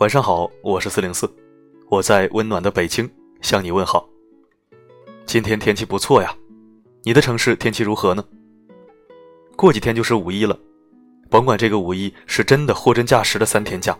[0.00, 1.30] 晚上好，我是四零四，
[1.90, 3.06] 我在温暖的北京
[3.42, 4.08] 向你问好。
[5.26, 6.34] 今天天气不错呀，
[7.02, 8.24] 你的城市天气如何呢？
[9.56, 10.58] 过几天就是五一了，
[11.28, 13.94] 甭管这个五一是真的货真价实的三天假，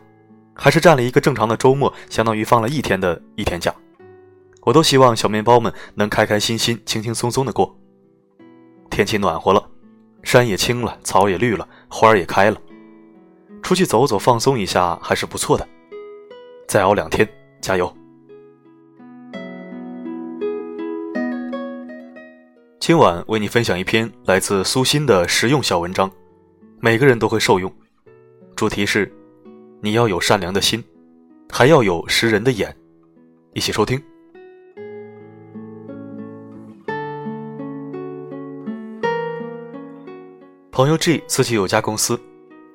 [0.55, 3.71] 还是占了一个正常的周末，相当于放了一天的一天假，
[4.63, 7.77] 我都希望小面包们能开开心心、轻轻松松的过。
[8.89, 9.69] 天气暖和了，
[10.23, 12.57] 山也青了，草也绿了，花儿也开了，
[13.61, 15.69] 出去走走放松一下还是不错的。
[16.71, 17.29] 再熬两天，
[17.61, 17.93] 加油！
[22.79, 26.09] 今晚为你分享一篇来自苏欣的实用小文章，
[26.79, 27.69] 每个人都会受用。
[28.55, 29.13] 主题是：
[29.81, 30.81] 你要有善良的心，
[31.51, 32.73] 还要有识人的眼。
[33.53, 34.01] 一起收听。
[40.71, 42.17] 朋友 G 自己有家公司，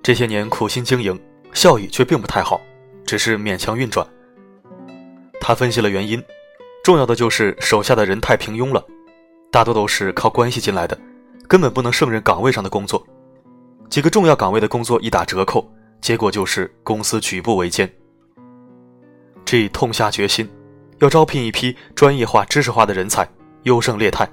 [0.04, 1.18] 这些年苦心经营，
[1.54, 2.60] 效益却并不太好。
[3.06, 4.06] 只是勉强运转。
[5.40, 6.24] 他分析了原因，
[6.84, 8.84] 重要的就是手下的人太平庸了，
[9.52, 10.98] 大多都是靠关系进来的，
[11.48, 13.06] 根本不能胜任岗位上的工作。
[13.90, 17.88] 几个重要岗位的工作一打折扣，结果就是公司举步维艰。
[19.46, 20.50] G 痛下决心，
[20.98, 23.28] 要招聘一批专业化、知识化的人才，
[23.64, 24.28] 优胜劣汰。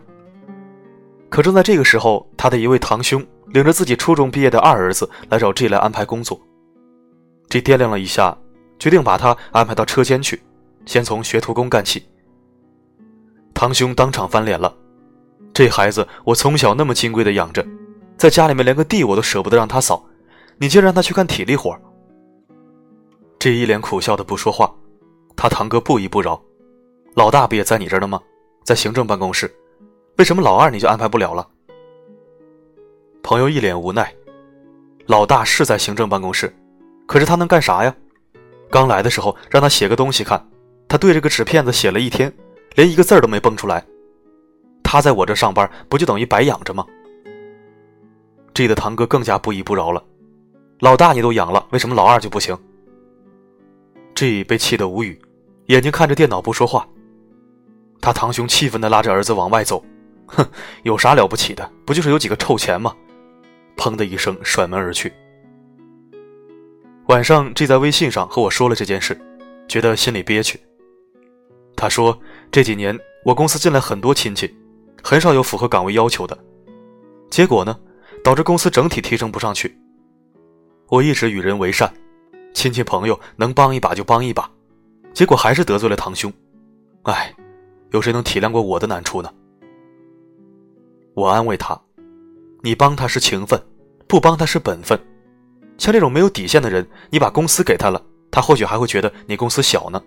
[1.28, 6.40] 可正在这个时候，他的一位堂兄领着自己初中毕业的二儿子来找 G 来安排工作。
[7.50, 8.36] G 掂量了一下。
[8.82, 10.42] 决定把他安排到车间去，
[10.86, 12.04] 先从学徒工干起。
[13.54, 14.76] 堂兄当场翻脸了，
[15.54, 17.64] 这孩子我从小那么金贵的养着，
[18.16, 20.04] 在家里面连个地我都舍不得让他扫，
[20.58, 21.72] 你竟让他去干体力活。
[23.38, 24.74] 这一脸苦笑的不说话，
[25.36, 26.42] 他堂哥不依不饶
[27.14, 28.20] ：“老大不也在你这儿呢吗？
[28.64, 29.48] 在行政办公室，
[30.18, 31.48] 为什么老二你就安排不了了？”
[33.22, 34.12] 朋友一脸无奈
[35.06, 36.52] ：“老大是在行政办公室，
[37.06, 37.94] 可是他能干啥呀？”
[38.72, 40.42] 刚来的时候让他写个东西看，
[40.88, 42.32] 他对着个纸片子写了一天，
[42.74, 43.84] 连一个字儿都没蹦出来。
[44.82, 46.82] 他在我这上班不就等于白养着吗
[48.54, 50.02] ？G 的堂哥更加不依不饶了，
[50.80, 52.58] 老大你都养了，为什么老二就不行
[54.14, 55.20] ？G 被气得无语，
[55.66, 56.88] 眼睛看着电脑不说话。
[58.00, 59.84] 他堂兄气愤地拉着儿子往外走，
[60.28, 60.46] 哼，
[60.82, 61.70] 有啥了不起的？
[61.84, 62.96] 不就是有几个臭钱吗？
[63.76, 65.12] 砰的一声甩门而去。
[67.12, 69.14] 晚上，G 在微信上和我说了这件事，
[69.68, 70.58] 觉得心里憋屈。
[71.76, 72.18] 他说
[72.50, 74.50] ：“这几年我公司进来很多亲戚，
[75.02, 76.38] 很少有符合岗位要求的，
[77.30, 77.78] 结果呢，
[78.24, 79.78] 导致公司整体提升不上去。
[80.88, 81.92] 我一直与人为善，
[82.54, 84.50] 亲戚朋友能帮一把就帮一把，
[85.12, 86.32] 结果还是得罪了堂兄。
[87.02, 87.30] 哎，
[87.90, 89.30] 有谁能体谅过我的难处呢？”
[91.12, 91.78] 我安慰他
[92.64, 93.62] ：“你帮他是情分，
[94.08, 94.98] 不帮他是本分。”
[95.82, 98.00] 像这种没有底线的人，你把公司给他了，
[98.30, 100.00] 他或许还会觉得你公司小呢。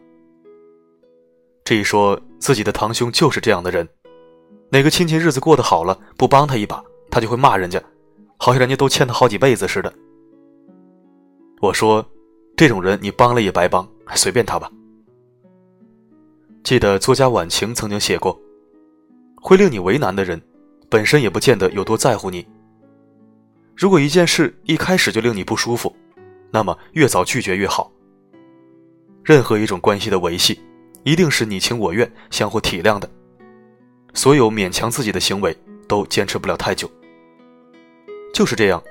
[1.66, 3.86] 这一说，自己的堂兄就是这样的人，
[4.70, 6.82] 哪个亲戚日子过得好了，不帮他一把，
[7.12, 7.84] 他就会骂人家，
[8.38, 9.94] 好像人家都欠他好几辈子似的。
[11.60, 12.06] 我说，
[12.56, 14.72] 这种人你帮了也白帮，随便他吧。
[16.64, 18.40] 记得作家晚晴曾经写过，
[19.42, 20.42] 会令你为难的人，
[20.88, 22.48] 本身也不见得有多在乎你。
[23.76, 25.94] 如果一件事一开始就令你不舒服，
[26.50, 27.92] 那么越早拒绝越好。
[29.22, 30.62] 任何一种关系的维系，
[31.04, 33.10] 一定是你情我愿、相互体谅的。
[34.14, 35.56] 所有勉强自己的行为
[35.90, 36.90] 都坚持不了太久。
[38.34, 38.82] 就是这样，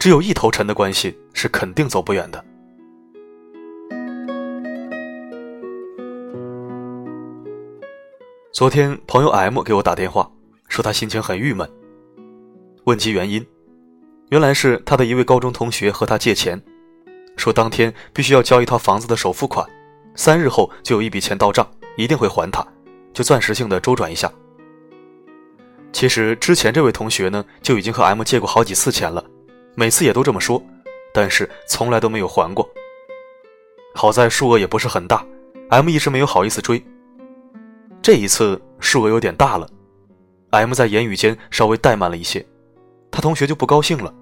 [0.00, 2.42] 只有一头沉的关系是肯定走不远的。
[8.50, 10.30] 昨天朋友 M 给我打电话，
[10.68, 11.70] 说他心情很郁闷，
[12.84, 13.44] 问及原因。
[14.30, 16.60] 原来是他的一位高中同学和他借钱，
[17.36, 19.66] 说当天必须要交一套房子的首付款，
[20.14, 22.66] 三日后就有一笔钱到账，一定会还他，
[23.12, 24.32] 就暂时性的周转一下。
[25.92, 29.22] 其实之前这位同学呢就已经和 M 借过好几次钱了，
[29.74, 30.62] 每次也都这么说，
[31.12, 32.66] 但是从来都没有还过。
[33.94, 35.22] 好在数额也不是很大
[35.68, 36.82] ，M 一直没有好意思追。
[38.00, 39.68] 这一次数额有点大了
[40.50, 42.44] ，M 在言语间稍微怠慢了一些，
[43.12, 44.12] 他同学就不高兴了。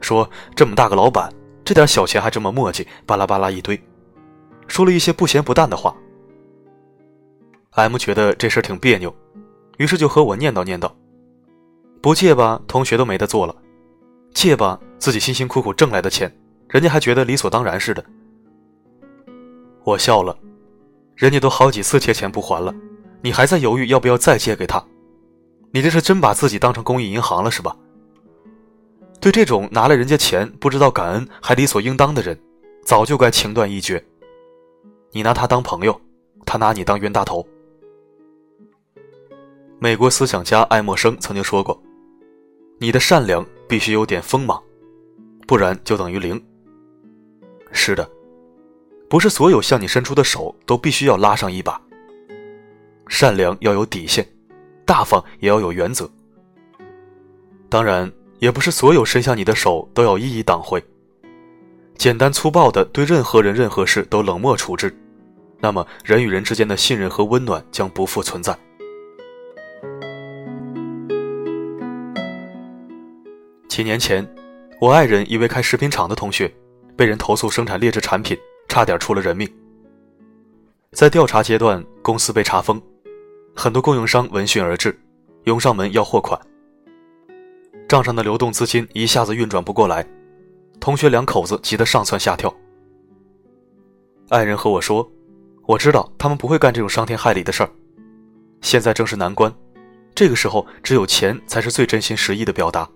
[0.00, 1.30] 说这么大个老板，
[1.62, 3.78] 这点小钱还这么磨叽，巴拉巴拉一堆，
[4.66, 5.94] 说了一些不咸不淡的话。
[7.72, 9.14] M 觉得这事挺别扭，
[9.76, 10.90] 于是就和我念叨念叨
[12.00, 13.54] ：“不借吧，同学都没得做了；
[14.32, 16.34] 借吧，自己辛辛苦苦挣来的钱，
[16.68, 18.04] 人家还觉得理所当然似的。”
[19.84, 20.36] 我笑了，
[21.14, 22.74] 人家都好几次借钱不还了，
[23.22, 24.82] 你还在犹豫要不要再借给他？
[25.72, 27.76] 你这是真把自己当成公益银行了是吧？
[29.20, 32.38] 对这种拿了人家钱不知道感恩还理所应当的人，
[32.84, 34.02] 早就该情断义绝。
[35.12, 36.00] 你拿他当朋友，
[36.46, 37.46] 他拿你当冤大头。
[39.78, 41.80] 美国思想家爱默生曾经说过
[42.80, 44.62] ：“你的善良必须有点锋芒，
[45.46, 46.42] 不然就等于零。”
[47.72, 48.08] 是的，
[49.08, 51.80] 不是所有向你伸出的手都必须要拉上一把。
[53.06, 54.26] 善良要有底线，
[54.86, 56.08] 大方也要有原则。
[57.68, 60.82] 当然，也不是所有伸向你的手都要一一挡回。
[61.96, 64.94] 简单粗暴的对任何人、任何事都冷漠处置，
[65.60, 68.58] 那么人与人之间的信任和温暖将不复存在。
[73.68, 74.26] 几年前，
[74.80, 76.50] 我爱人一位开食品厂的同学，
[76.96, 78.36] 被人投诉生产劣质产品，
[78.68, 79.46] 差点出了人命。
[80.92, 82.80] 在调查阶段，公司被查封，
[83.54, 84.98] 很多供应商闻讯而至，
[85.44, 86.40] 涌上门要货款。
[87.90, 90.06] 账上的流动资金一下子运转不过来，
[90.78, 92.54] 同学两口子急得上蹿下跳。
[94.28, 95.10] 爱人和我说
[95.66, 97.70] ：“我知道他们不会干这种伤天害理的事儿。
[98.60, 99.52] 现在正是难关，
[100.14, 102.88] 这个时候只有钱才是最真心实意的表达。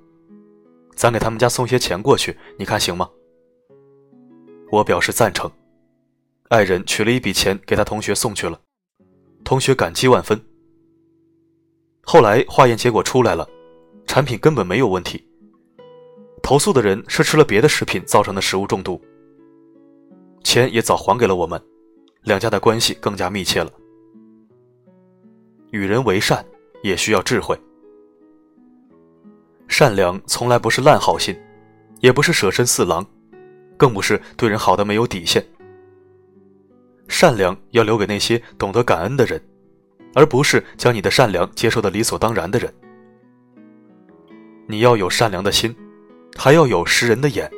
[0.94, 3.10] 咱给他们家送些钱过去，你看行吗？”
[4.70, 5.50] 我表示赞成。
[6.50, 8.60] 爱人取了一笔钱给他同学送去了，
[9.42, 10.40] 同学感激万分。
[12.04, 13.44] 后来化验结果出来了。
[14.14, 15.20] 产品根本没有问题。
[16.40, 19.02] 投诉的人是吃了别的食品造成的食物中毒，
[20.44, 21.60] 钱也早还给了我们，
[22.22, 23.72] 两家的关系更加密切了。
[25.72, 26.46] 与人为善
[26.84, 27.58] 也需要智慧，
[29.66, 31.36] 善良从来不是烂好心，
[31.98, 33.04] 也不是舍身饲狼，
[33.76, 35.44] 更不是对人好的没有底线。
[37.08, 39.42] 善良要留给那些懂得感恩的人，
[40.14, 42.72] 而不是将你的善良接受的理所当然的人。
[44.66, 45.74] 你要有善良的心，
[46.36, 47.50] 还要有识人的眼。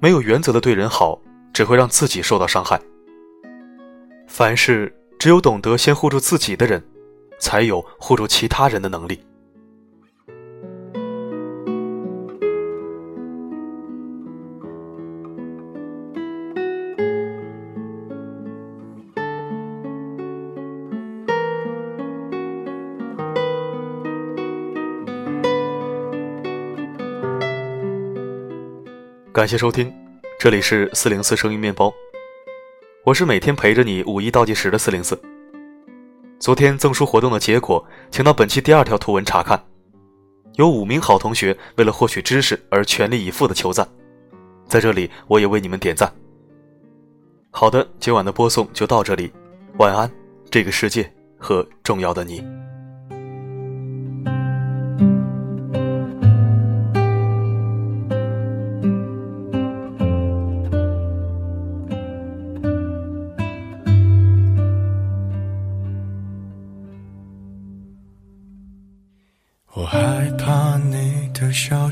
[0.00, 1.20] 没有原则的对人好，
[1.52, 2.80] 只会让自己受到伤害。
[4.26, 6.82] 凡事只有懂得先护住自己的人，
[7.38, 9.20] 才有护住其他人的能力。
[29.32, 29.94] 感谢收听，
[30.40, 31.94] 这里是四零四声音面包，
[33.04, 35.16] 我是每天陪着你五一倒计时的四零四。
[36.40, 39.62] 昨天赠书活动的结果，请到本期第二条图文查看。
[40.56, 43.88] 有五名好同学为了获取知识而全力以赴的求赞，
[44.66, 46.12] 在这里我也为你们点赞。
[47.52, 49.32] 好的，今晚的播送就到这里，
[49.78, 50.10] 晚安，
[50.50, 52.44] 这个世界和重要的你。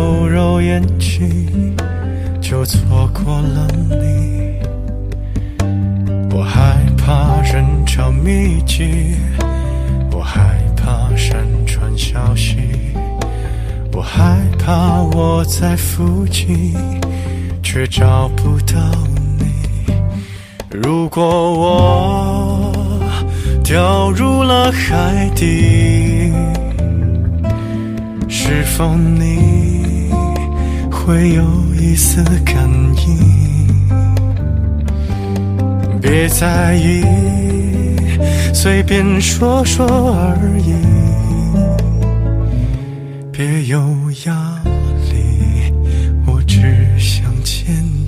[0.02, 1.76] 揉揉眼睛
[2.40, 4.58] 就错过了你，
[6.34, 9.14] 我害怕人潮密集，
[10.10, 12.56] 我害怕山川消息，
[13.92, 16.74] 我害怕我在附近
[17.62, 18.80] 却找不到
[19.38, 19.94] 你。
[20.68, 22.72] 如果我
[23.62, 26.32] 掉入了海底。
[28.28, 29.71] 是否你
[31.12, 32.56] 会有一丝感
[32.96, 33.68] 应？
[36.00, 37.04] 别在意，
[38.54, 40.72] 随便说说而已，
[43.30, 43.78] 别有
[44.24, 44.58] 压
[45.10, 45.70] 力，
[46.24, 46.62] 我只
[46.98, 48.01] 想见你。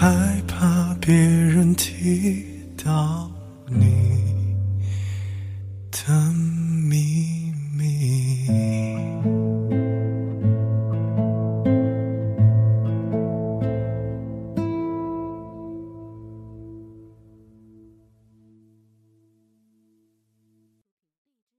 [0.00, 2.42] 害怕别人提
[2.82, 3.30] 到
[3.66, 4.56] 你
[5.90, 6.49] 的。